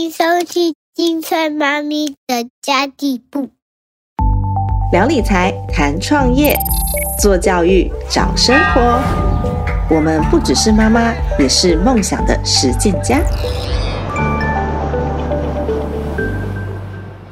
[0.00, 3.50] 迎收听金翠妈咪的家地部。
[4.90, 6.56] 聊理财，谈创业，
[7.20, 8.80] 做教育，找生活。
[9.94, 13.20] 我们不只是妈妈，也是梦想的实践家。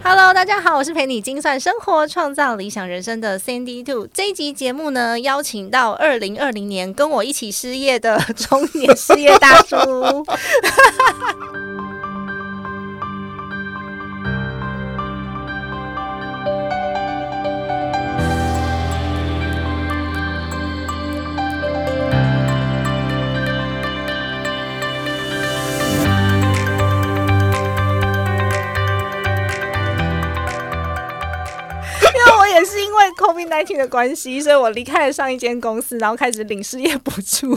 [0.03, 4.07] Hello，大家好，我是陪你精算生活、创造理想人生的 Sandy Two。
[4.13, 9.79] 这一集节目呢，邀请到二零二零年跟我一起失业的 中年失业大叔。
[32.89, 37.53] 因为 COVID 1 9的关系，所以我离开了上一间公司，然后开始领失业补助。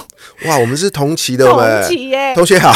[0.45, 2.73] 哇，我们是同期的，同期耶同学好。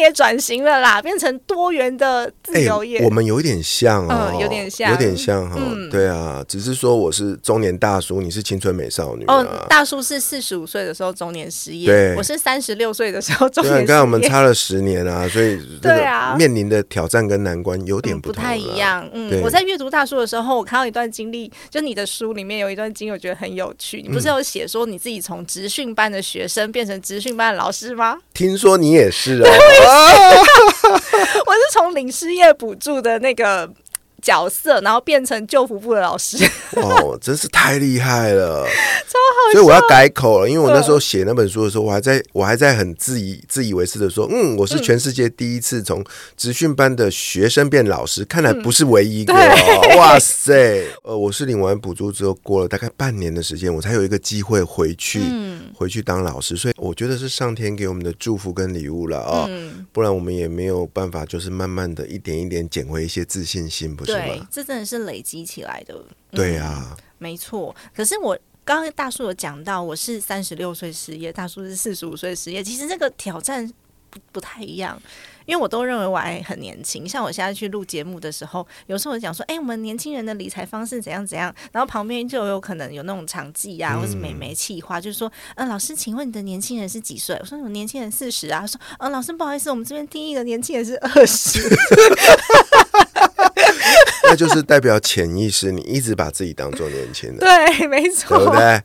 [0.00, 2.98] 也转型了啦，变成多元的自由业。
[2.98, 9.34] 哎我们有一点像哦，嗯有点像有点像哈、嗯对啊，只是说我是中年大叔，你是青春美少女啊。
[9.36, 13.80] 哦，大叔是四十五岁的时候中年失业，对我是三十六岁的时候中年失业。
[13.82, 18.76] 你看我们差了十年啊， 所以对啊面临的挑战跟难关有点嗯不同、太一。
[18.76, 19.08] 样。
[19.12, 24.00] 嗯，我在阅读大叔的时候，我看到一段经历，就你的书里面有一段经历，我觉得很有趣。
[24.00, 28.16] 你不是嗯有写说你自己从职训班的学生变成职训班的老师吗？
[28.32, 29.48] 听说你也是哦，
[31.46, 33.70] 我是从领失业补助的那个
[34.22, 36.36] 角色，然后变成救服部的老师。
[36.76, 46.04] 哦，真是太厉害了，超好所以我要改口了，因为我那时候写那本书的时候，我还在我还在很自以自以为是的说，嗯，我是全世界第一次从
[46.36, 50.86] 职训班的学生变老师，看来不是唯一一个哦，哇塞！
[51.02, 55.20] 呃，我是领完补助之后，过了大概半年的时间，我才有一个机会回去，
[55.74, 66.04] 回去当老师，所以我觉得是上天给我们的祝福跟礼物了啊、嗯，不然我们也没有办法，就是慢慢的一点一点捡回一些自信心，不是对吗？，这真的是累积起来的。
[66.30, 73.66] 对啊，没错，可是我刚刚大叔有讲到，我是三十六岁失业，大叔是四十五岁失业，其实这个挑战
[74.08, 75.00] 不不太一样。
[75.46, 87.36] 因为我都认为我还很年轻，像我现在去录节目的时候，有时候我讲说，哎、我们年轻人的理财方式怎样怎样，然后旁边就有可能有那种场记啊，或是美眉气话，就是说，嗯、老师，请问你的年轻人是几岁？
[87.40, 91.60] 我说我年轻人四十啊，他说，嗯、老师不好意思，我们这边第一个年轻人是二十，
[94.24, 98.82] 那就是代表潜意识，你一直把自己当做年轻人， 对，没对错，不对？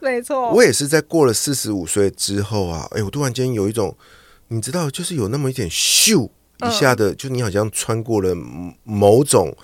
[0.00, 3.96] 没错，我也是在过了四十五岁之后啊，哎，我突然间有一种，
[4.52, 6.28] 你知道，就是有那么一点咻
[6.66, 8.34] 一下的，就你好像穿过了
[8.84, 9.56] 某种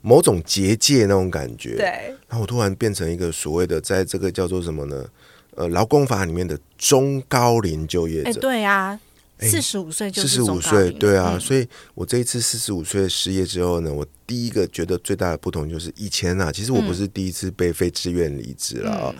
[0.00, 1.76] 某种结界那种感觉。。
[1.76, 1.86] 对，
[2.28, 5.06] 然后我突然变成一个所谓的，在这个叫做什么呢？
[5.54, 8.40] 呃，劳工法里面的中高龄就业哎、者。
[8.40, 8.98] 对啊，
[9.36, 19.14] 哎四十五岁就四十五岁，对啊，嗯所以我这一次四十五岁失业之后呢，我第一个觉得最大的不同就是以前啊，其实我不是第一次被非自愿离职了啊、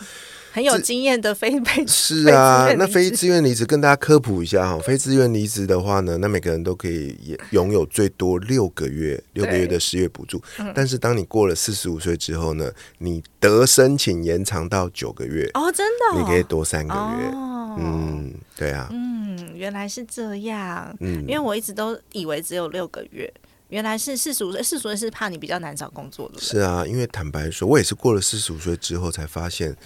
[0.52, 10.70] 很有经验的非被 是啊那非自愿离职跟大家科普一下哈，非自愿离职的话呢，那每个人都可以也拥有最多六个月六个月的失业补助，嗯。
[10.74, 17.28] 但是当你过了四十五岁之后呢，你得申请延长到九个月，哦，真的、哦，你可以多三个月。
[17.34, 21.22] 哦，嗯，对啊，嗯，原来是这样，嗯。
[21.22, 23.32] 因为我一直都以为只有六个月，
[23.70, 29.76] 原来是四十五岁，四十五岁是怕你比较难找工作的，是啊，因为坦白说，我也是过了四十五岁之后才发现，嗯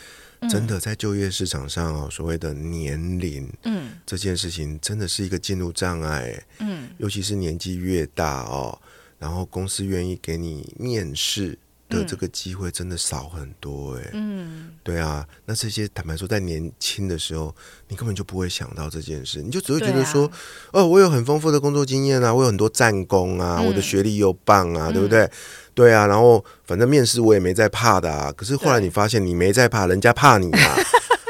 [0.48, 6.44] 真的在就业市场上哦，所谓的年龄嗯这件事情，真的是一个进入障碍。
[6.58, 8.78] 嗯，尤其是年纪越大哦，
[9.18, 11.58] 然后公司愿意给你面试
[11.88, 17.54] 的这个机会真的少很多哎、嗯，对啊，那这些坦白说，在年轻的时候，
[17.88, 20.30] 你根本就不会想到这件事，你就只会觉得说，
[20.72, 25.30] 哦，我有很丰富的工作经验啊，我有很多战功啊，嗯我的学历又棒啊，对不对？
[25.74, 28.32] 对啊，然后反正面试我也没在怕的啊。
[28.32, 30.76] 可是后来你发现你没在怕，人家怕你啊。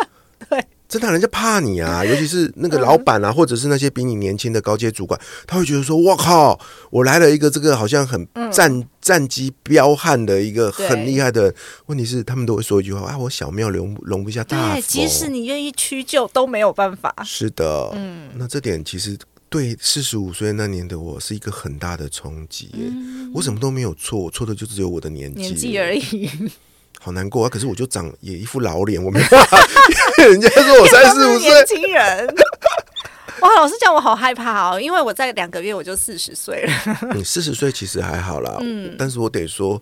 [0.89, 6.59] 对，真的啊，人家怕你啊， 尤其是那个老板啊，或者是那些比你年轻的高阶主管，他会觉得说：“我靠，
[6.91, 11.55] 我来了一个这个好像很战、战绩彪悍的一个很厉害的人。”
[11.87, 18.31] 问题是他们都会说一句话：“啊，我小庙容容不下大对，佛。”即使你愿意屈就都没有办法，是的，嗯。
[18.37, 19.17] 那这点其实
[19.49, 22.93] 对四十五岁那年的我是一个很大的冲击耶。
[23.35, 26.31] 我什么都没有错，我错的就只有我的年纪，纪而已，
[27.01, 27.49] 好难过啊！
[27.49, 29.59] 可是我就长也一副老脸，我没办法，
[30.19, 32.27] 因 为人家说我 三十五岁，年轻人。
[33.41, 37.13] 哇，老师讲我好害怕哦，因为我在两个月我就四十岁了。
[37.15, 39.81] 你四十岁其实还好啦，嗯但是我得说。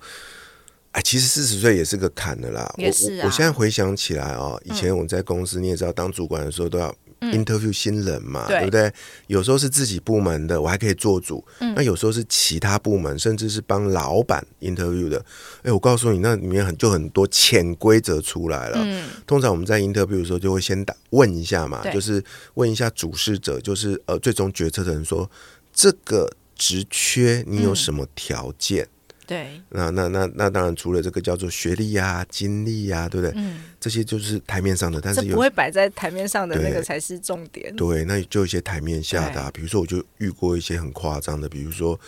[0.92, 2.72] 哎，其实四十岁也是个坎的啦。
[2.76, 6.94] 也是啊我我我现在回想起来哦，以前我在公司，你也知道，当主管的时候都要
[7.32, 8.92] interview 新人嘛，对对不对？
[9.26, 11.44] 有时候是自己部门的，我还可以做主；
[11.74, 15.24] 那有时候是其他部门，甚至是帮老板 interview 的。
[15.62, 19.04] 哎，我告诉你，那里面很就很多潜规则出来了。
[19.26, 22.22] 通常我们在 interview 的时候，就会先打问一下嘛，就是
[22.54, 25.30] 问一下主事者，就是呃最终决策的人说，
[25.72, 28.88] 这个职缺你有什么条件？
[29.26, 33.32] 对，那那那那当然，除了这个叫做学历呀、经历呀，对不对？
[33.36, 37.74] 嗯，这些就是台面上的，但是有不会摆在台面上的那个才是重点。
[37.74, 41.98] 对，那就一些台面下的、啊，比如说我就遇过一些很夸张的，比如说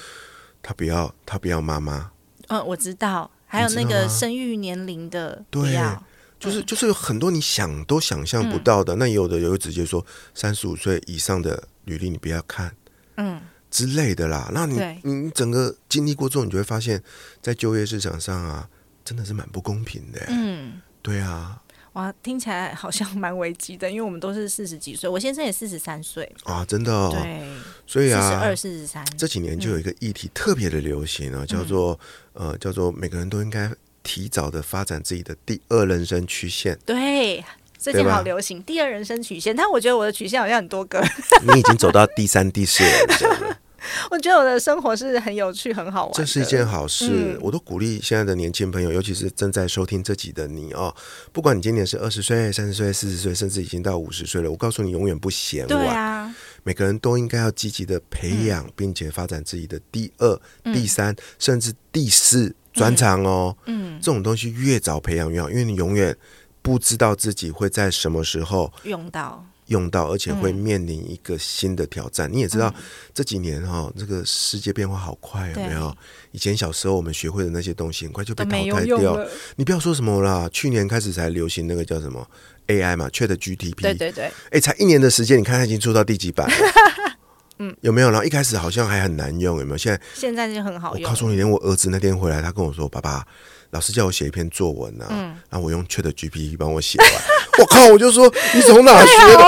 [0.62, 2.10] 他不要他不要妈妈，
[2.48, 6.04] 嗯，我知道，还有那个生育年龄的不对要，
[6.38, 8.96] 就是就是有很多你想都想象不到的。
[8.96, 10.04] 那有的有会直接说
[10.34, 12.74] 三十五岁以上的履历你不要看
[13.16, 13.40] 嗯，
[13.76, 14.50] 之类的啦。
[14.54, 17.02] 那你你你整个经历过之后，你就会发现，
[17.42, 18.66] 在就业市场上啊，
[19.04, 21.60] 真的是蛮不公平的、嗯，对啊，
[21.92, 27.10] 哇，听起来好像蛮危机的，因为我们都是四十几岁，我先生也四十三岁，啊，真的哦。
[27.12, 27.46] 对，
[27.86, 32.00] 所以啊，四十二、四十三，这几年就有一个议题特别的流行啊，叫做
[32.32, 33.70] 呃叫做每个人都应该
[34.02, 36.78] 提早的发展自己的第二人生曲线。
[36.86, 37.44] 对。
[37.78, 40.98] 最近好流行第二人生曲线，但我觉得我的曲线好像很多个。
[41.42, 43.58] 你已经走到第三、第四人生了，
[44.10, 46.14] 我觉得我的生活是很有趣、很好玩。
[46.14, 47.06] 这是一件好事。
[47.10, 50.94] 嗯我都鼓励现在的年轻朋友，尤其是正在收听这集的你哦，
[51.32, 55.88] 不管你今年是二十岁、三十岁、四十岁，甚至已经到五十岁了，我告诉你，永远不嫌对晚。
[55.94, 56.34] 啊，
[56.64, 63.56] 每个人都应该要积极的培养，并且发展自己的第二、嗯第三，甚至第四专长哦。
[63.66, 66.16] 嗯，这种东西越早培养越好，因为你永远
[66.62, 72.30] 不知道自己会在什么时候用到用到，而且会嗯面临一个新的挑战。
[72.32, 72.72] 你也知道，
[73.14, 75.96] 这几年哈、这个世界变化好快，有没有？
[76.32, 79.14] 以前小时候我们学会的那些东西，很快就被淘汰掉。
[79.14, 79.28] 了。
[79.56, 82.26] 你不要说什么啦，去年开始才流行那个叫什么
[82.68, 86.54] AI 嘛，Chat GTP，对对对，哎，才一年的时间，你看它已经出到第几版了？
[87.58, 88.10] 嗯，有没有？
[88.10, 89.78] 然后一开始好像还很难用，有没有？
[89.78, 91.02] 现在现在就很好用。
[91.02, 93.26] 我告诉你，连我儿子那天回来，他跟我说：“爸爸，
[93.76, 97.08] 老师叫我写一篇作文啊，嗯然后我用 Chat GPT 帮我写完。
[97.58, 97.86] ”我靠！
[97.88, 99.38] 我就说你从哪学的？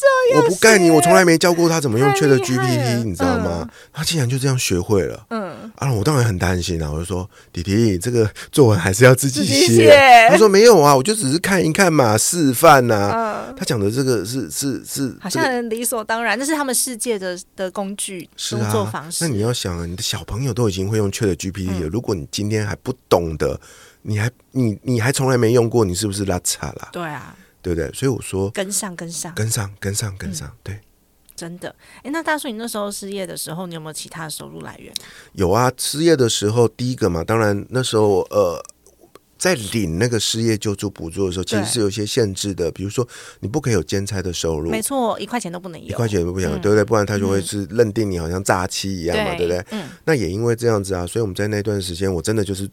[0.00, 3.68] 这样，我不干你，我从来没教过他怎么用太 Chat GPT，你知道吗？
[3.92, 5.26] 他竟然就这样学会了。
[5.28, 9.94] 嗯，啊，我当然很担心啊，我就说弟弟，这个作文还是要自己写。
[10.30, 19.12] 他说没有啊，我就只是看一看嘛，示范呐、嗯他讲的这个是是是，好这个像很理所当然，那是他们世界的的工具、是工作啊方。
[19.12, 19.24] 式。
[19.24, 23.60] 那你要想啊，你的小朋友都已经会用 Chat GPT 了，嗯如果你今天还不懂得，
[24.02, 26.88] 你还你你还从来没用过，你是不是拉差啦？
[26.92, 27.90] 对啊，对不对？
[27.92, 30.80] 所以我说跟上跟上，跟上跟上跟上，对。
[31.36, 31.74] 真的。
[32.02, 34.92] 哎，那大叔，你那时候失业的时候，你有没有其他的收入来源？
[35.32, 38.62] 有啊，失业的时候，第一个嘛，当然那时候呃，
[39.38, 43.08] 在领那个失业救助补助的时候，其实是有一些限制的，比如说
[43.38, 46.84] 你不可以有兼差的收入，没错，一块钱都不能有，一块钱都不想，嗯对不对？
[46.84, 49.64] 不然他就会是认定你好像诈欺一样嘛，对不对？
[49.70, 52.68] 嗯，那也因为这样子啊，所以我们在那段时间，我真的就是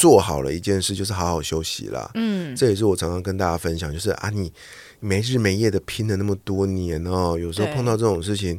[0.00, 2.10] 做好了一件事，就是好好休息啦。
[2.14, 4.50] 嗯，这也是我常常跟大家分享，就是啊，你
[4.98, 8.58] 没日没夜的拼了那么多年哦，有时候碰到这种事情，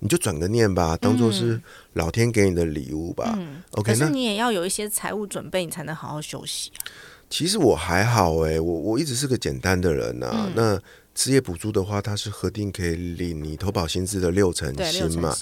[0.00, 1.58] 你就转个念吧，当做是
[1.94, 3.34] 老天给你的礼物吧。
[3.38, 6.84] 嗯 OK，可是那你也要有一些财务准备，你才能好好休息啊。
[7.30, 10.78] 其实我还好哎、我我一直是个简单的人呐、嗯那
[11.14, 15.34] 失业补助的话，它是核定可以领你投保薪资的六成薪嘛。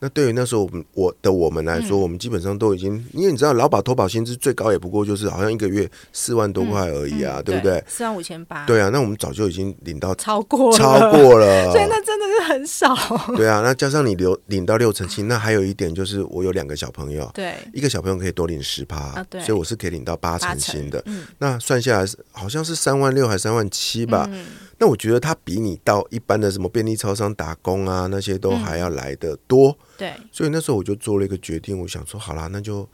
[0.00, 7.82] 那对于那时候我们我的我们来说，嗯我们基本上都已经，因为你知道，劳保投保薪资最高也不过就是好像一个月四万多块而已啊，嗯对不对？
[7.88, 12.94] 四万五千八，，对啊，那我们早就已经领到超过了超，过了， 所以那真的是很少。
[13.36, 21.02] 对啊，那加上你留领到六成薪，那还有一点就是我有两个小朋友，对，一个小朋友可以多领十趴啊，对所以我是可以领到八八成薪的。
[21.06, 24.30] 嗯那算下来是好像是三万六还是三万七吧？
[24.78, 29.76] 嗯那我觉得它比你到一般的什么便利超商打工啊那些都嗯还要来得多。
[29.96, 32.88] 对，所以那时候我就做了一个决定，我想说好啦，那就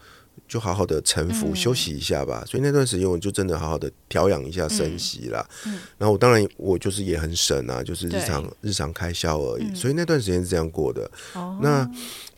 [0.49, 2.43] 就好好的沉浮、嗯休息一下吧。
[2.47, 5.47] 所以那段时间我就真的好好的调养一下身息啦。
[5.67, 9.65] 嗯然后我当然我就是也很省啊，就是日常日常开销而已。
[9.65, 11.11] 嗯所以那段时间是这样过的。
[11.35, 11.87] 哦，那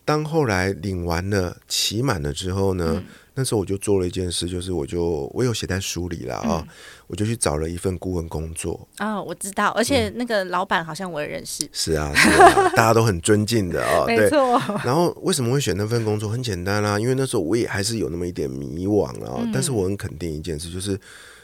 [0.03, 3.05] 当后来领完了期满了之后呢，嗯
[3.37, 6.67] 那时候我就做了一件事，就是我就我有写在书里啦啊、嗯
[7.07, 8.85] 我就去找了一份顾问工作。
[8.97, 14.17] 啊，我知道，而且嗯那个老板好像我也认识，是啊，是啊，大家都很尊敬的啊、对。
[14.17, 16.29] 没错，然后为什么会选那份工作？
[16.29, 19.35] 很简单啦、因为那时候我也还是有那么一点迷惘啊。
[19.39, 20.99] 嗯但是我很肯定一件事，就是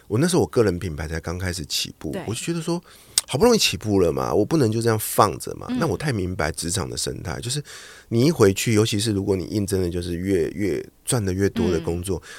[0.10, 2.82] 我那时候我个人品牌才刚开始起步，我就觉得说，
[3.28, 5.68] 好不容易起步了嘛，我不能就这样放着嗯嘛。
[5.80, 7.64] 那我太明白职场的生态，就是
[8.10, 12.18] 你一回去，尤其是如果你应征的就是越越赚的越多的工作。
[12.18, 12.30] 嗯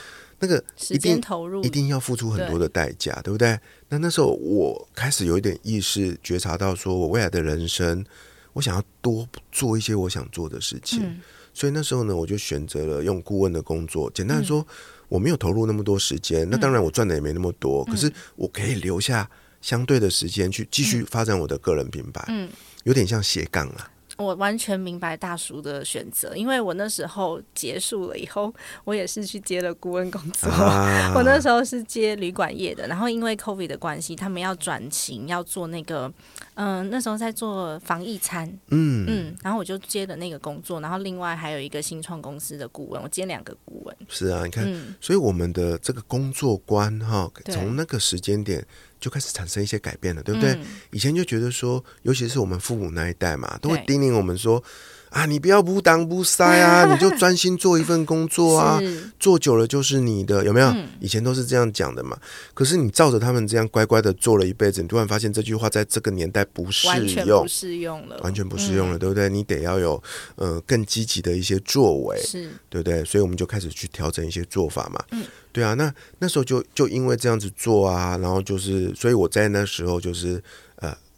[0.40, 3.58] 那个时一定间投入一定要付出很多的代价，对不对？
[3.88, 8.04] 那那时候我开始有一点意识，觉察到说我未来的人生，
[8.52, 11.02] 我想要多做一些我想做的事情。
[11.02, 11.20] 嗯
[11.54, 14.10] 所以那时候呢，我就选择了用顾问的工作。
[14.10, 14.66] 简单说，
[15.08, 19.30] 我没有投入那么多时间，那当然我赚的也没那么多，可是我可以留下
[19.64, 22.50] 相对的时间去继续发展我的个人品牌，嗯，
[22.82, 23.90] 有点像斜杠啊。
[24.16, 28.54] 我完全明白大叔的选择，因为我那时候结束了以后，
[28.84, 30.48] 我也是去接了顾问工作。
[30.50, 31.12] 啊。
[31.16, 36.12] 我那时候是接旅馆业的，然后因为 COVID 的关系，他们要转型，要做那个，
[36.54, 39.04] 嗯、那时候在做防疫餐，嗯。
[39.08, 48.64] 嗯，然后我就接了那个工作，然后另外还有一个新创公司的顾问，我接两个顾问，是啊，你看，嗯，所以我们的这个工作观哈，从那个时间点
[49.04, 50.54] 就开始产生一些改变了，对不对？
[50.54, 54.64] 嗯以前就觉得说，尤其是我们父母那一代嘛，都会叮咛我们说。
[55.14, 58.80] 啊，你不要不当不塞啊， 你就专心做一份工作啊，
[59.20, 60.66] 做久了就是你的，有没有？
[60.70, 62.18] 嗯以前都是这样讲的嘛。
[62.52, 69.28] 可是你照着他们这样乖乖的做了一辈子，你突然发现这句话在这个年代不适完全用不，适用了，完全不适用了，嗯对不对？
[69.28, 70.02] 你得要有
[70.34, 73.04] 呃更积极的一些作为，是，对不对？
[73.04, 75.00] 所以我们就开始去调整一些做法嘛。
[75.12, 80.42] 嗯，对啊，那那时候就就因为这样子做啊，然后就是，所以我在那时候就是
[80.73, 80.73] 呃。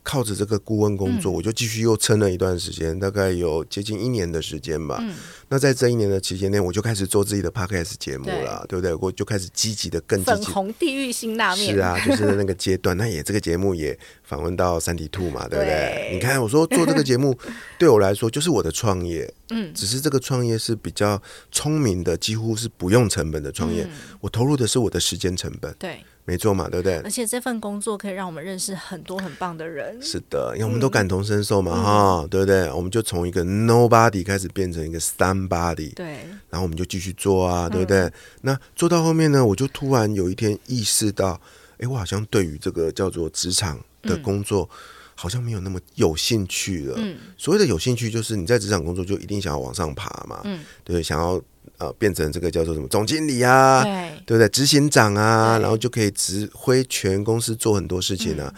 [0.06, 4.98] 靠着这个顾问工嗯作，我就继续又撑了一段时间，大概有接近一年的时间吧。
[5.00, 5.12] 嗯
[5.48, 8.92] 那在这一年的期间内，我就开始做自己的 podcast 节目了，对不对？
[8.96, 10.46] 我就开始积极的、更积粉极。
[10.46, 12.96] 红地狱辛辣面，是啊， 就是那个阶段。
[12.96, 15.70] 那也这个节目也访问到三体兔嘛，对不对？
[15.70, 17.32] 对你看，我说做这个节目
[17.78, 21.22] 对我来说就是我的创业，嗯只是这个创业是比较
[21.52, 23.84] 聪明的，几乎是不用成本的创业。
[23.84, 23.90] 嗯
[24.22, 27.11] 我投入的是我的时间成本，对，没错嘛，对不对而？
[27.11, 32.71] 且这份工作可以让我们认识很多很棒的人，是的，因为我们都感同身受嘛，嗯哈、对不对？
[32.73, 38.12] 我们就从一个 nobody 开始变成一个 somebody，对，然后我们就继续做啊，对不嗯对？
[38.42, 41.40] 那做到后面呢，我就突然有一天意识到，
[41.78, 44.68] 哎，我好像对于这个叫做职场的工作，
[45.14, 46.97] 好像没有那么有兴趣了。
[46.99, 51.00] 嗯所谓的有兴趣，就是你在职场工作就一定想要往上爬嘛，嗯，对？
[51.00, 51.40] 想要
[51.78, 54.49] 呃变成这个叫做什么总经理啊，对，对不对？
[54.49, 58.54] 执行长啊，然后就可以指挥全公司做很多事情啊。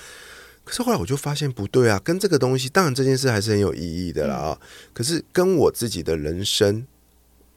[0.64, 4.58] 可是后来我就发现不对啊，跟这个东西，当然这件事还是很有意义的啦啊、
[4.92, 6.86] 可是跟我自己的人生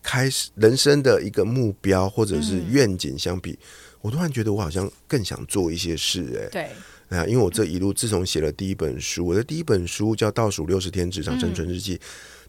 [0.02, 3.60] 开始人生的一个目标或者是愿景相比，
[4.00, 11.98] 我突然觉得我好像更想做一些事、欸，对，啊，因为我这一路自从写了第一本书，我的第一本书叫《倒数六十天职场生存日记》。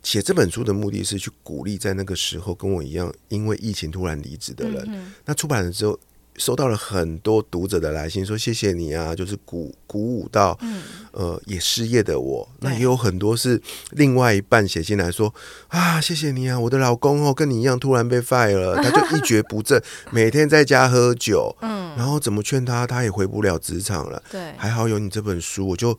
[0.02, 4.85] 写这本书的目的是去鼓励在那个时候跟我一样因为疫情突然离职的人。
[4.88, 5.99] 嗯那出版了之后，
[6.37, 10.82] 收到了很多读者的来信，说谢谢你啊，就是鼓鼓舞到嗯，
[11.12, 12.49] 呃也失业的我。
[12.61, 15.32] 那也有很多是另外一半写信来说
[15.68, 19.80] 啊，谢谢你啊，我的老公哦跟你一样突然被 fire 了，他就一蹶不振，
[20.11, 24.23] 每天在家喝酒，嗯，然后怎么劝他，他也回不了职场了。
[24.30, 25.97] 对，还好有你这本书，我就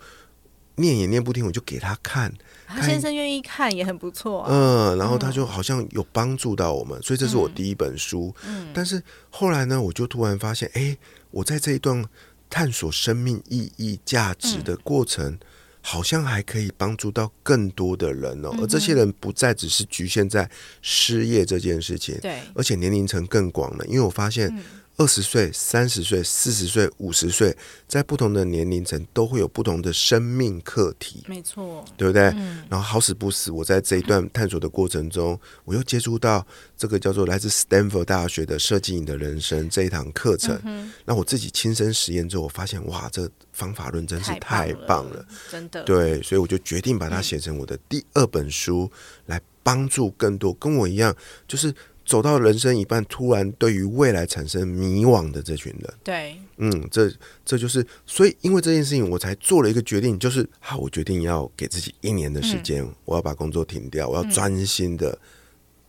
[0.78, 2.38] 念也念不听，我就给他看，他
[2.82, 8.34] 先生愿意看也很不错啊，嗯，然后他就好像有帮助到我们，所以这是我第一本书。
[8.48, 10.98] 嗯但是后来呢，我就突然发现，哎，
[11.32, 12.04] 我在这一段
[12.50, 15.38] 探索生命意义、价值的过程。
[15.86, 20.50] 好像还可以帮助到更多的人哦，而这些人不再只是局限在
[20.82, 23.86] 失业这件事情，对，而且年龄层更广了。
[23.88, 24.64] 因为我发现嗯
[24.98, 27.56] 二十岁、三十岁、四十岁、五十岁，
[27.88, 32.24] 在不同的年龄层都会有不同的生命课题，没错，对不对？
[32.36, 36.46] 嗯然后好死不死，我在这一段探索的过程中，我又接触到
[36.78, 40.60] 这个叫做来自 Stanford 大学的设计你的人生这一堂课程。
[40.64, 48.92] 嗯那我自己亲身实验之后，我发现哇，这方法论真是，太棒了。，真的，对，所以我就决定把它写成我的第二本书，
[49.26, 51.16] 来帮助更多跟我一样，
[51.48, 51.74] 就是
[52.06, 55.94] 走到人生一半，突然对于未来产生迷惘的这群人。
[56.04, 57.12] 对，嗯，这
[57.46, 65.18] 这就是，所以因为这件事情，我才做了一个决定，就是好，我决定要给自己一年的时间，我要把工作停掉，我要专心的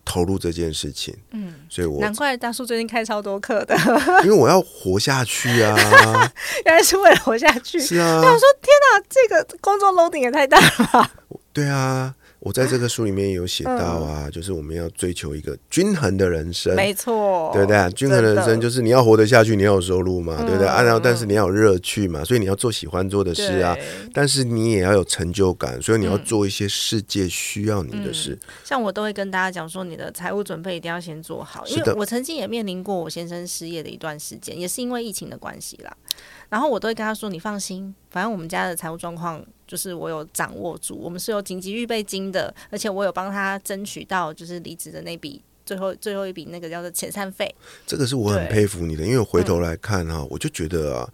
[0.05, 1.17] 投入这件事情。
[1.33, 3.77] 嗯，所以我难怪大叔最近开超多课的，
[4.25, 5.75] 因为我要活下去啊，
[6.65, 7.81] 原来是为了活下去。
[7.81, 11.13] 是啊，那这个工作 loading 也太大了吧？
[11.53, 12.15] 对啊。
[12.45, 17.91] 我在这个书里面有写到啊，就是我们要追求一个均衡的人生，没错，对不对？
[17.93, 20.69] 均衡的人生就是你要活得下去，你要有收入嘛，嗯对不对？
[20.69, 23.75] 啊，然后但是你要有乐趣嘛，所以你要做喜欢做的事啊。
[24.13, 28.39] 但是你也要有成就感，所以你要嗯做一些世界需要你的事。
[28.63, 35.97] 像我都会跟大家讲说，你的财务准备一定要先做好，因为我曾经也面临过我先生失业的一段时间，也是因为疫情的关系啦。
[36.51, 47.53] 然后我都会跟他说：“你放心，反正我们家的财务状况就是我有掌握住，我们是有紧急预备金的，而且我有帮他争取到就是离职的那笔最后最后一笔那个叫做遣散费。
[47.87, 51.09] 这个是我很佩服你的，因为我回头来看哈、我就觉得啊，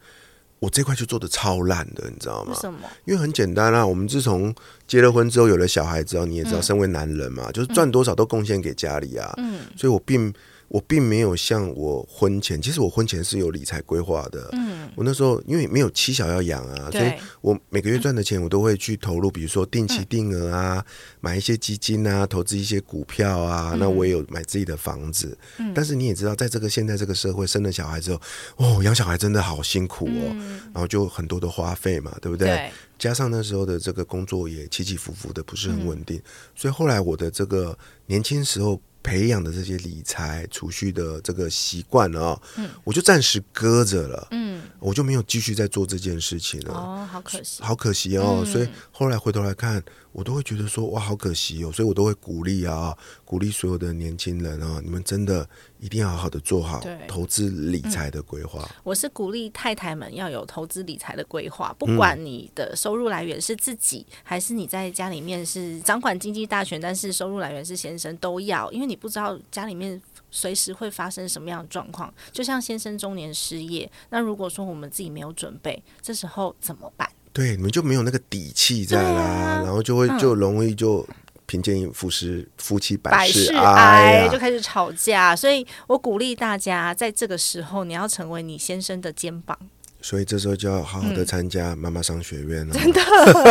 [0.58, 2.52] 我这块就做的超烂的，你知道吗？
[2.52, 2.80] 为什么？
[3.04, 4.54] 因为很简单啊，我们自从
[4.86, 9.32] 结了婚之后，有了小孩之后，你也知道，嗯身为男人嘛，就是赚多少都贡献给家里啊。
[9.38, 10.32] 嗯所以我并
[10.70, 14.48] 我并没有像我婚前，其实我婚前是有理财规划的。
[14.52, 20.84] 嗯，我那时候因为没有妻小要养啊，所以，我每个月赚的钱我都会去投入，比如说定期定额啊，
[21.20, 23.74] 买一些基金啊，投资一些股票啊。
[23.80, 25.36] 那我也有买自己的房子。
[25.58, 25.74] 嗯。
[25.74, 28.20] 但是你也知道，在这个现在这个社会，生了小孩之后，
[28.54, 30.60] 哦，养小孩真的好辛苦哦，嗯。
[30.72, 32.46] 然后就很多的花费嘛，对不对？
[32.46, 36.22] 对，加上那时候的这个工作也起起伏伏的，不是很稳嗯定，
[36.54, 46.74] 所以后来我的这个年轻时候培养的这些理财储蓄的这个习惯啊，嗯我就暂时搁着了，嗯，我就没有继续在做这件事情了。
[46.74, 47.62] 哦，好可惜。
[47.62, 55.48] 好可惜哦，嗯所以后来回头来看，我都会觉得说哇，好可惜哦，所以我都会鼓励啊，鼓励所有的年轻人啊，你们真的
[55.78, 58.68] 一定要好好的做好投资理财的规划。
[58.82, 70.00] 我是鼓励太太们要有投资理财的规划，嗯不管你的收入来源是自己，还是你在家里面是掌管经济大权，但是收入来源是先生，都要，因为你不知道家里面
[70.30, 72.12] 随时会发生什么样的状况。
[72.32, 77.08] 就像先生中年失业，那如果说我们自己没有准备，这时候怎么办？
[77.32, 81.06] 对，你们就没有那个底气在啦，啊然后就会嗯就容易就
[81.46, 84.40] 贫贱夫妻夫妻百百事事哀啊就啊。
[84.40, 89.58] 开始吵架，所以我鼓励大家在这个时候，你要成为你先生的肩膀。
[90.02, 92.74] 所以这时候就要好好嗯的参加妈妈商学院了。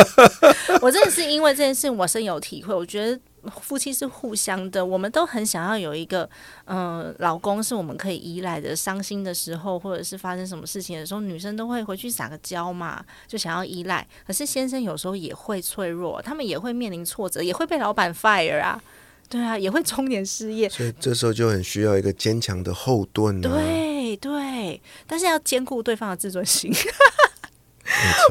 [0.81, 2.73] 我真的是因为这件事，我深有体会。
[2.73, 6.29] 我觉得夫妻是互相的，我们都很想要有一个，
[6.65, 8.75] 嗯、老公是我们可以依赖的。
[8.75, 14.07] 伤心的时候，或者是发生什么事情的时候，女生都会回去撒个娇嘛，就想要依赖。
[14.25, 18.81] 可是先生有时候也会脆弱，他们也会面临挫折，也会被老板 fire 啊，
[19.27, 20.69] 对啊，也会中年失业。
[20.69, 23.49] 所以这时候就很需要一个坚强的后盾啊。
[23.49, 26.73] 对对，但是要兼顾对方的自尊心，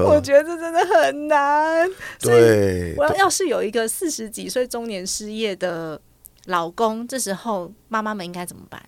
[0.01, 1.89] 我觉得这真的很难。
[2.21, 6.01] 对我要要是有一个四十几岁中年失业的
[6.47, 8.83] 老公，这时候妈妈们应该怎么办？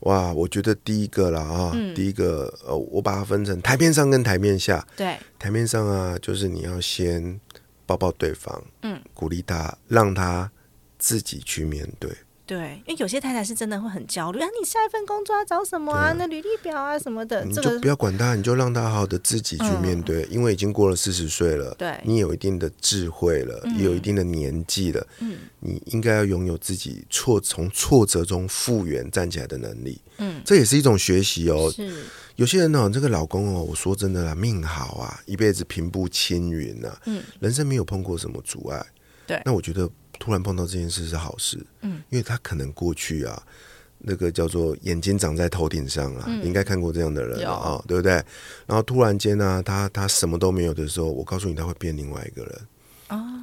[0.00, 4.86] 哇，我觉得第一个啦啊，嗯第一个呃，我把它分成台面上跟台面下。
[4.96, 7.40] 对，台面上啊，就是你要先
[7.84, 10.50] 抱抱对方，嗯，鼓励他，让他
[10.98, 12.08] 自己去面对。
[12.48, 16.14] 对，因为有些太太是真的会很焦虑啊，你下一份工作要找什么啊？
[16.16, 31.70] 那履历表啊什么的，你就不要管他，你就让他好好的自己去面对，因为已经过了四十岁了，对你有一定的智慧了，也有一定的年纪了，嗯你应该要拥有自己挫从挫折中复原站起来的能力，嗯，这也是一种学习哦。
[31.70, 32.02] 是
[32.36, 38.86] 有些人呢、这个老公哦，我说真的啦，命好啊，一辈子平步青云啊，嗯，人生没有碰过什么阻碍，
[39.26, 43.42] 对那我觉得突然碰到这件事是好事，嗯，因为他可能过去啊，
[43.98, 48.12] 那个叫做眼睛长在头顶上啊，嗯你应该看过这样的人啊、对不对？
[48.66, 52.60] 然后突然间呢、他他什么都没有的时候，我告诉你，他会变另外一个人。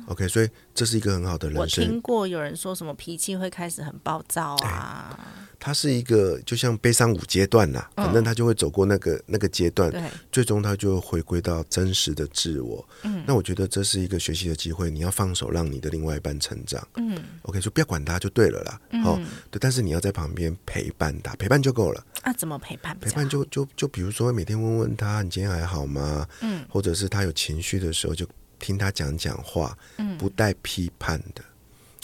[0.07, 5.19] 哦，OK，所以这是一个很好的人生听，过有人说什么脾气会开始很暴躁啊，
[5.59, 12.87] 他是一个就像悲伤五阶段呐、嗯反正他就会走过那个那个阶段，对，最终他就回归到真实的自我。
[13.03, 16.87] 嗯那我觉得这是一个学习的机会，你要放手让你的另外一半成长。
[16.97, 18.79] 嗯 OK，就不要管他就对了啦。
[19.03, 22.05] 哦，嗯，对，但是你要在旁边陪伴他，陪伴就够了。
[22.21, 23.09] 啊，怎么陪伴陪？
[23.11, 26.27] 伴就就就比如说每天问问他你今天还好吗？
[26.41, 28.27] 嗯或者是他有情绪的时候就
[28.59, 31.43] 听他讲讲话，嗯不带批判的。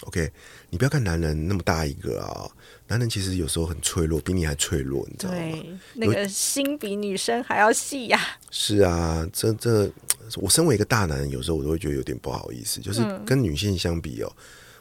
[0.03, 0.31] OK，
[0.71, 2.49] 你不要看男人那么大一个啊、
[2.87, 5.39] 男人其实有时候很脆弱，比你还脆弱，你知道吗？
[5.39, 9.91] 对，那个心比女生还要细呀、是啊，这这，
[10.37, 14.33] 我身为一个大男人，有时候我都会觉得有点不好意思，就是嗯跟女性相比哦，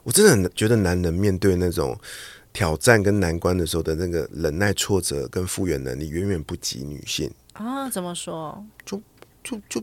[0.05, 1.95] 我真的很觉得男人面对那种
[2.55, 7.31] 挑战跟难关的时候的那个忍耐、挫折跟复原能力，远远不及女性。
[7.53, 8.65] 啊，怎么说？
[8.87, 8.99] 就
[9.45, 9.83] 就就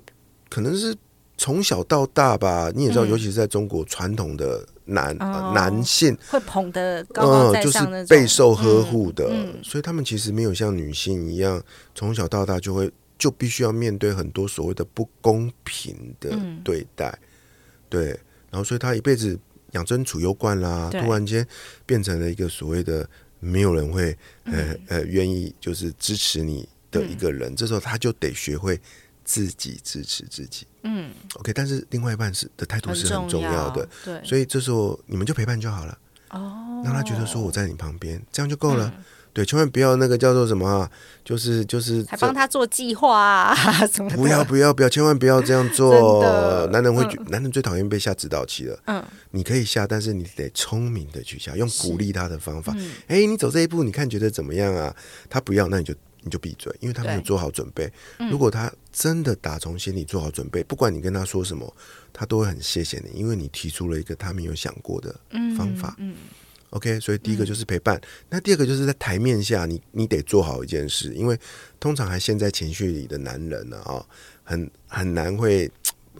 [0.50, 0.96] 可能是
[1.38, 3.10] 从小到大吧，你也知道，嗯。
[3.10, 9.30] 尤其是在中国传统的男、男性，会捧得高高嗯，就是在上那种，备受呵护的，
[9.64, 11.62] 所以他们其实没有像女性一样，
[11.94, 16.60] 从小到大就会就必须要面对很多所谓的不公平的嗯。
[16.64, 17.18] 对待，
[17.88, 18.08] 对，
[18.50, 19.38] 然后所以他一辈子
[19.72, 21.46] 养尊处优惯啦，突然间
[21.86, 23.08] 变成了一个所谓的
[23.40, 24.12] 没有人会
[24.46, 24.80] 呃、嗯。
[24.88, 28.80] 呃愿意就是支持你的一个人，这时候他就得学会
[29.28, 35.98] 自己支持自己嗯，，OK，但是另外一半是的态度是很重要的，，对，所以这时候你们就陪伴就好了。
[36.30, 38.92] 哦，让他觉得说我在你旁边，这样就够了。
[38.98, 40.90] 嗯对，千万不要那个叫做什么啊，
[41.24, 43.54] 就是就是还帮他做计划啊
[43.86, 44.18] 什么的。
[44.18, 46.68] 不要不要不要，千万不要这样做。
[46.72, 48.80] 男人会嗯觉，男人最讨厌被下指导期了。
[48.88, 52.74] 嗯你可以下，但是你得聪明的去下，用鼓励他的方法。
[52.78, 54.96] 嗯哎、你走这一步，你看觉得怎么样啊？
[55.30, 55.94] 他不要，那你就
[56.28, 57.92] 你就闭嘴，因为他没有做好准备。
[58.20, 58.30] 嗯。
[58.30, 61.76] 如果他真的打从心里做好准备，不管你跟他说什么，
[62.14, 65.96] 他都会很谢谢你，因为你提出了一个他没有想过的嗯方法。
[65.98, 66.16] 嗯。
[66.72, 71.40] OK，所以第一个就是陪伴，那第二个就是在台面下，你你得做好一件事，因为
[71.80, 74.06] 通常还陷在情绪里的男人呢，啊，
[74.44, 75.72] 很很难会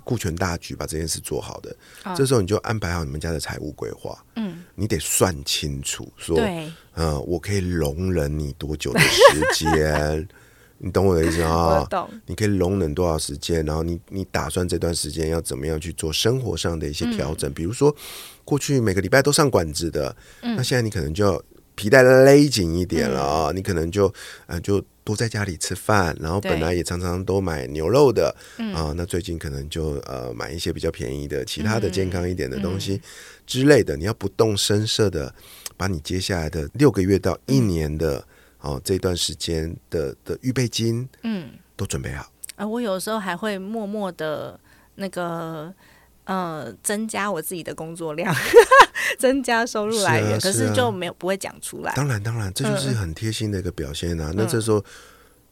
[0.04, 1.76] 顾全大局，把这件事做好的。
[2.04, 2.16] 啊。
[2.16, 10.28] 这时候你就安排好你们家的财务规划，嗯，你得算清楚，说，嗯，呃，我可以容忍你多久的时间，
[10.80, 11.88] 你懂我的意思啊？
[12.26, 17.52] 你可以容忍多少时间，然后你你打算这段时间要怎么样去做生活上的一些调整？
[17.54, 17.96] 比如说，
[18.46, 21.42] 过去每个礼拜都上管子的，那现在你可能就要
[21.74, 24.14] 皮带勒紧一点了啊、你可能就
[24.46, 28.36] 呃就多在家里吃饭，然后本来也常常都买牛肉的
[28.76, 33.02] 啊、那最近可能就呃买一些比较便宜的其他的健康一点的东西
[33.46, 35.34] 之类的，你要不动声色的
[35.78, 38.22] 把你接下来的六个月到一年的
[38.60, 42.30] 哦这段时间的的预备金嗯，都准备好。
[42.58, 44.60] 啊，我有时候还会默默的
[44.96, 45.74] 那个
[46.28, 48.34] 呃增加我自己的工作量，
[49.18, 51.92] 增加收入来源，可是就没有不会讲出来。
[51.96, 54.32] 当然，当然，这就是嗯很贴心的一个表现啊。
[54.36, 54.84] 那这时候，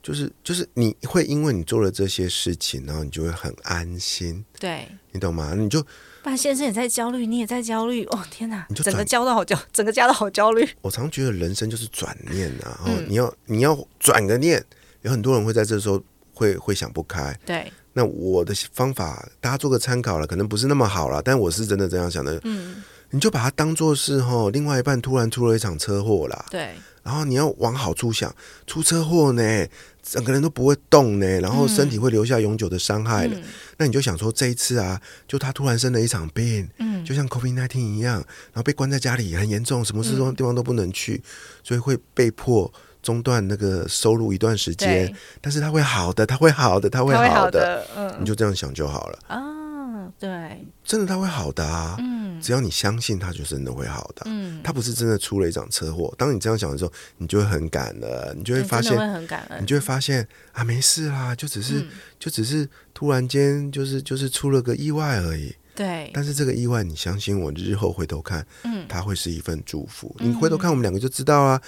[0.04, 5.54] 就是就是你会因为你做了这些事情，然后你就会很安心，对，你懂吗？
[5.58, 5.82] 你就
[6.22, 10.68] 不然先生也在焦虑，你也在焦虑，哦天哪你，就整个转焦到好焦，整个家都好焦虑。
[10.82, 14.64] 我常觉得人生就是转念啊，哦，嗯你要你要转个念，
[15.02, 17.38] 有很多人会在这时候会会想不开。
[17.46, 22.38] 对，那我的方法，大家做个参考了，可能不是那么好了，但我是真的这样想的。
[22.44, 28.36] 嗯，你就把它当做是哈，另外一半突然出了一场车祸啦，对，然后你要往好处想，
[28.68, 29.66] 出车祸呢，
[30.04, 33.40] 整个人都不会动呢，然后身体会留下永久的伤害了。
[33.40, 33.44] 嗯
[33.78, 41.22] 那你就想说，这一次啊，就他突然生了一场病，嗯，就像 COVID 1 9一样，然后被关在家里很严重，什么事都地方都不能去，
[41.62, 42.72] 所以会被迫
[43.06, 45.14] 中断那个收入一段时间。
[45.40, 49.20] 但是他会好的，他会好的，他会好的，嗯，你就这样想就好了。
[49.28, 54.26] 啊，对，真的他会好的啊，嗯只要你相信他，就真的会好的啊。
[54.26, 56.12] 嗯，他不是真的出了一场车祸。
[56.18, 61.88] 当你这样想的时候，你就会很感恩，你就会发现你真的会很感恩，你就会发现啊，没事啦，就只是、嗯
[62.20, 65.56] 就只是突然间就是就是出了个意外而已。
[65.76, 70.16] 对，但是这个意外，你相信我，日后回头看，嗯它会是一份祝福。
[70.20, 71.62] 你回头看我们两个就知道啊。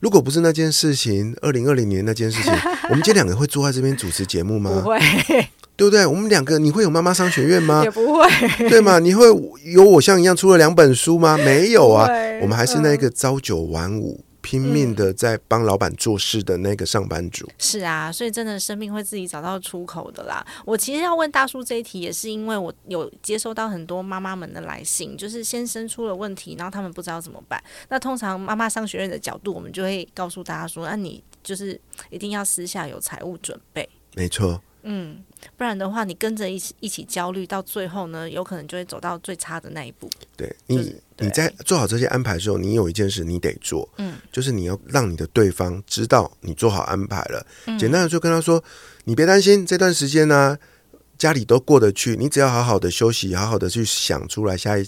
[0.00, 2.52] 如果不是那件事情，二零二零年那件事情，
[2.90, 4.82] 我们今天两个会坐在这边主持节目不吗？
[4.84, 4.98] 会，
[5.76, 6.04] 对不对？
[6.04, 7.90] 我们两个，你会有妈妈商学院吗也？
[7.90, 8.28] 不会，
[8.68, 8.98] 对吗？
[8.98, 9.26] 你会
[9.64, 11.38] 有我像一样出了两本书吗？
[11.38, 12.06] 没有啊，
[12.42, 14.22] 我们还是那个朝九晚五。
[14.44, 20.46] 拼命的在帮老板做事的那个上班族，是啊，所以真的生命会自己找到出口的啦。
[20.66, 27.58] 我其实要问大叔这一题，也是因为我有接收到很多妈妈们的来信，就是先生出了问题，然后他们不知道怎么办。
[27.88, 31.80] 那通常妈妈商学院的角度，我们就会告诉大家说，那、啊你就是
[32.10, 33.88] 一定要私下有财务准备。
[34.14, 35.24] 没错，嗯，
[35.56, 40.08] 不然的话，你跟着一起一起焦虑，到最后呢，有可能就会走到最差的那一步。
[40.36, 47.46] 对你就是，对你在做好这些安排的时候，你有一件事你得做，嗯，就是你要让你的对方知道你做好安排了。
[47.66, 48.62] 嗯简单的就跟他说，
[49.04, 50.56] 你别担心，这段时间呢、
[51.16, 54.86] 家里都过得去，你只要好好的休息，好好的去想出来下一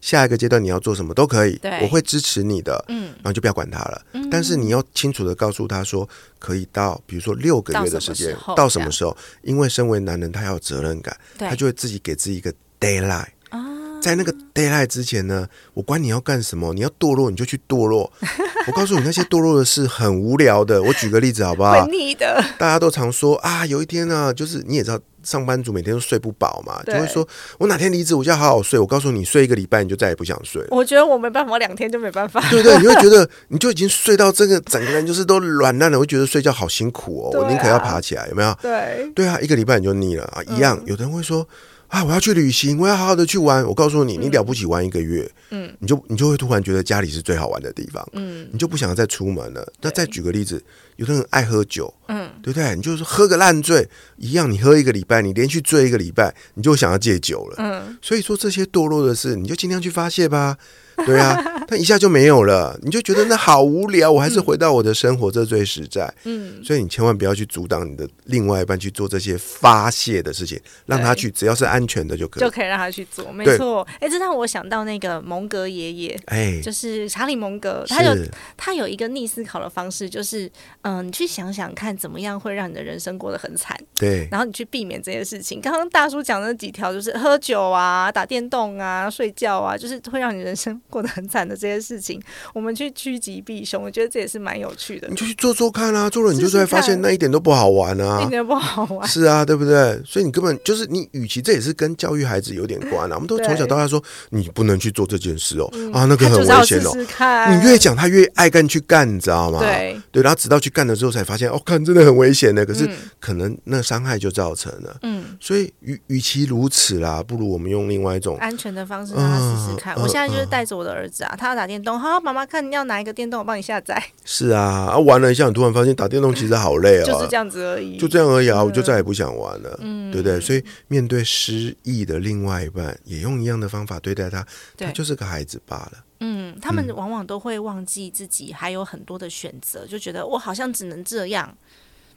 [0.00, 2.84] 下一个阶段你要做什么都可以对，我会支持你的。
[2.88, 9.16] 嗯，然后就不要管他了，但是你要清楚的告诉他说，可以到比如说六个月的时间到什么时候？
[9.42, 14.82] 因为身为男人，他要有责任感，他就会自己给自己一个 d a y l i g h t 啊，在那个 d a y l i g
[14.82, 18.12] h t 之前呢，我管你要干什么，你要堕落你就去堕落。
[18.66, 20.82] 我告诉你，那些堕落的事很无聊的。
[20.82, 21.86] 我举个例子好不好？
[22.58, 27.26] 大家都常说啊，有一天呢、就是你也知道，上班族每天都睡不饱嘛，就会说
[27.58, 28.78] 我哪天离职我就要好好睡。
[28.78, 30.68] 我告诉你，睡一个礼拜你就再也不想睡了。
[30.70, 32.40] 我觉得我没办法，我两天就没办法。
[32.48, 32.78] 对不对？
[32.78, 38.56] 你会觉得你就已经睡到这个整个人就是都软烂了，会觉得睡觉好辛苦哦，啊我宁可要爬起来，有没有？
[38.62, 40.76] 对，对啊，一个礼拜你就腻了啊，一样。
[40.78, 41.46] 嗯有的人会说
[41.88, 43.64] 啊，我要去旅行，我要好好的去玩。
[43.66, 49.72] 我告诉你，你了不起玩一个月，嗯，你就你就会突然觉得家里是最好玩的地方，嗯你就不想再出门了。
[49.80, 50.62] 那再举个例子，
[50.96, 52.74] 有的人爱喝酒，嗯，对不对？
[52.76, 57.56] 你就是喝个烂醉，一样，你喝一个礼拜，你连续醉一个礼拜，你就想要戒酒了。
[57.58, 60.58] 嗯，所以说这些堕落的事，你就尽量去发泄吧。
[61.06, 66.12] 对啊，他一下就没有了，你就觉得那好无聊，我还是回到我的生活，这最实在。
[66.24, 72.44] 嗯，所以你千万不要去阻挡你的另外一半去做这些发泄的事情，让他去，只要是安全的就可以。
[72.44, 73.86] 就可以让他去做，没错。
[74.00, 78.16] 哎，这让我想到那个蒙格爷爷，哎，就是查理蒙格，他有
[78.56, 80.50] 他有一个逆思考的方式，就是
[80.82, 85.60] 嗯，你去想想看，怎么样会让你的人生过得很惨，对，然后你去避免这些事情。
[85.60, 92.20] 刚刚大叔讲的那几条，就是喝酒啊、打电动啊、睡觉啊，就是会让你人生过得很惨的这些事情，
[92.54, 98.28] 我们去趋吉避凶，我觉得这也是蛮有趣的你，就去做做看啊，做了你就会发现那一点都不好玩啊一。
[98.28, 99.08] 点都不好玩。
[99.08, 100.00] 是啊，对不对？
[100.04, 103.14] 所以你根本就是你，与其这也是跟教育孩子有点关啊。
[103.14, 106.92] 我们都从小到大说你不能去做这件事哦，啊，那个很危险哦。
[106.94, 109.60] 试试，你越讲他越爱干去干，你知道吗？
[109.60, 112.64] 对对，然后直到去干了之后才发现，哦，看真的很危险的。
[112.64, 114.96] 可是嗯可能那伤害就造成了。
[115.02, 115.24] 嗯。
[115.40, 119.94] 所以与与其如此啦，不如我们用另外一种安全的方式让他试试看。
[119.96, 127.98] 嗯我现在就是带着我的儿子啊，他要打电动，好，妈妈看你要哪一个电动，我帮你下载，是啊，啊玩了一下，你突然发现打电动其实好累哦，就是这样子而已。
[127.98, 130.40] 就这样而已啊，我就再也不想玩了，嗯对不对？
[130.40, 135.92] 所以面对失忆的另外一半，也用一样的方法对待他，他对，就是个孩子罢了。
[136.20, 141.56] 嗯，他们往往都会忘记自己还有很多的选择，就觉得我好像只能这样，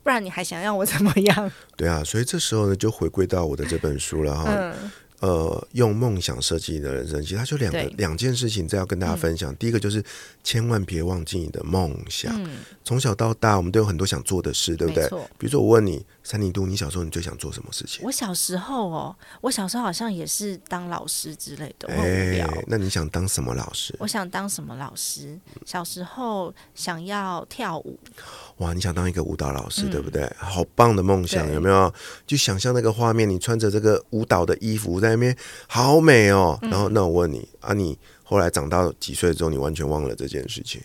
[0.02, 1.52] 不然你还想要我怎么样？
[1.78, 4.45] 对啊，所以这时候呢，就回归到我的这本书了哈。
[4.47, 4.74] 嗯，
[5.21, 9.55] 呃，用梦想设计你的人生，其实它就两个两件事情，再要跟大家分享。
[9.57, 10.03] 第一个就是
[10.43, 12.34] 千万别忘记你的梦想。
[12.43, 12.49] 嗯
[12.84, 15.07] 从小到大，我们都有很多想做的事，对不对。
[15.38, 18.03] 比如说，我问你，三零度，你小时候你最想做什么事情？
[18.03, 22.47] 我小时候哦，我小时候好像也是当老师之类的，我很无聊。
[22.47, 23.95] 哎那你想当什么老师？
[23.99, 25.39] 我想当什么老师？
[25.65, 27.99] 小时候想要跳舞，
[28.57, 30.31] 哇，你想当一个舞蹈老师，嗯对不对？
[30.38, 31.93] 好棒的梦想，有没有？
[32.27, 35.36] 就想象那个画面，你穿着这个舞蹈的衣服在那边，
[35.67, 36.57] 好美哦。
[36.62, 40.81] 嗯然后，那我问你啊，你后来长到几岁之后，你完全忘了这件事情？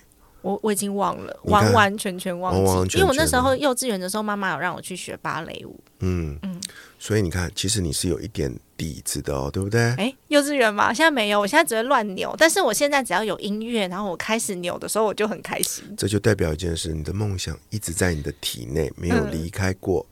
[0.47, 5.79] 我我已经忘了，完完全全忘记，完完全全因为我那时候幼稚园的时候，妈妈有让我去学芭蕾舞。
[6.01, 6.61] 嗯嗯
[6.99, 9.81] 所以你看，其实你是有一点底子的哦，对不对？
[9.97, 12.35] 哎，幼稚园嘛，现在没有，我现在只会乱扭。
[12.39, 15.85] 但是我现在只要有音乐，然后我开始扭的时候，我就很开心。
[15.97, 20.07] 这就代表一件事，你的梦想一直在你的体内，没有嗯离开过。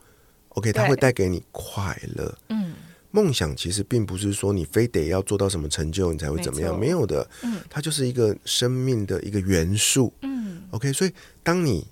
[0.51, 2.33] OK，它会带给你快乐。
[2.49, 2.75] 嗯，
[3.15, 10.13] 梦想其实并不是说你非得要做到什么成就你才会怎么样，没没有的，嗯它就是一个生命的一个元素。
[10.23, 11.87] 嗯，OK，所以当你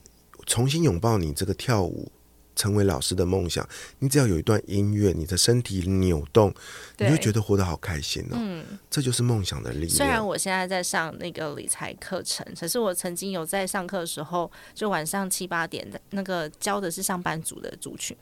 [0.47, 2.11] 重新拥抱你这个跳舞。
[2.55, 3.67] 成为老师的梦想，
[3.99, 6.51] 你只要有一段音乐，你的身体扭动，
[6.99, 8.37] 你对会觉得活得好开心哦。
[8.37, 10.25] 嗯，这就是梦想的力量虽然。
[10.25, 18.15] 我现在在上那个理财课程，可是我曾经有在上课的时候，就晚上七八点的那个教的是上班族的族群。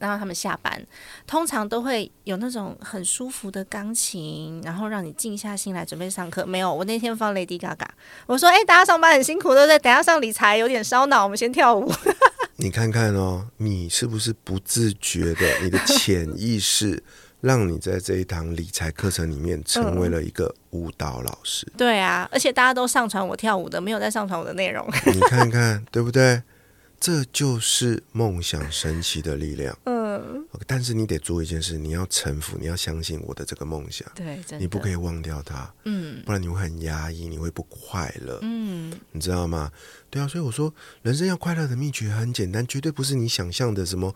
[0.00, 0.84] 然后他们下班，
[1.26, 6.44] 通常都会有那种很舒服的钢琴，然后让你静下心来准备上课。
[6.46, 7.86] 没有，我那天放 Lady Gaga，
[8.26, 9.78] 我说：“哎、大家上班很辛苦，对不对？
[9.78, 11.92] 等下上理财有点烧脑，我们先跳舞。
[12.56, 17.02] 你看看哦，你是不是不自觉的，你的潜意识
[17.42, 24.86] 让你在这一堂理财课程里面成为了一个舞蹈老师？”对啊，而且大家都上传我跳舞的，没有在上传我的内容。
[25.12, 26.42] 你看看，对不对？
[27.00, 29.76] 这就是梦想神奇的力量。
[29.84, 36.22] 嗯，但是你得做一件事，你要臣服，你要相信我的这个梦想，对，你不可以忘掉它，嗯。
[36.26, 39.72] 不然你会很压抑，你会不快乐，嗯，你知道吗？
[40.10, 44.12] 对啊，所以我说，人生要快乐的秘诀很简单，绝对不是你想象的什么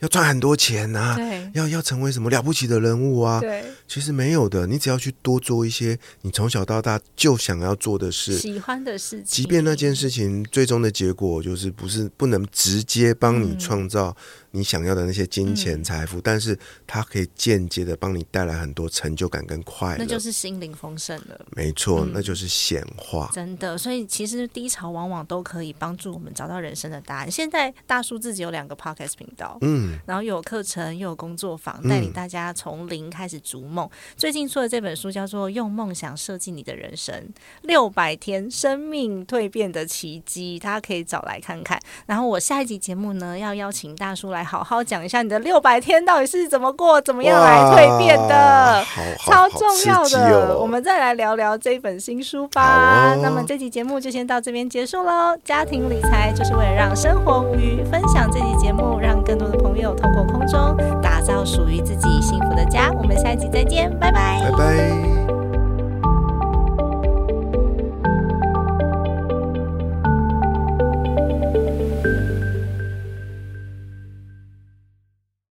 [0.00, 3.40] 要赚很多钱啊，对要要成为什么了不起的人物啊。
[3.40, 14.14] 对，其实没有的，你只要去多做一些你从小到大就想要做的事，喜欢的事情，即便那件事情最终的结果就是不是不能直接帮你嗯创造
[14.50, 19.96] 你想要的那些金钱财富，但是它可以间接的帮你带来很多成就感跟快乐。
[19.98, 21.46] 那就是心灵丰盛了。
[21.56, 23.30] 没错，嗯那就是显化。
[23.32, 27.30] 真的，所以其实低潮往往都可以帮助我们找到人生的答案。
[27.30, 33.88] 现在大叔自己有两个 podcast 频道，嗯，然后又有课程，又有工作坊，嗯带领大家从零开始逐梦。
[34.16, 37.28] 最近出的这本书叫做《用梦想设计你的人生：
[37.62, 41.78] 六百天生命蜕变的奇迹》，大家可以找来看看。
[42.06, 48.84] 然后我下一集节目呢，要邀请大叔来好好讲一下你的六百天到底是怎么过，怎么样来蜕变的。
[49.26, 53.14] 超重要的，哦我们再来聊聊这本新书吧。
[53.14, 55.02] 哦那么这期节目就先到这边结束
[55.44, 62.90] 家庭理财就是为了让生活无虞，分享这期节目，让更多的朋友透过空中打造属于自己幸福的家。
[62.92, 65.17] 我们下一集再见，拜拜拜拜。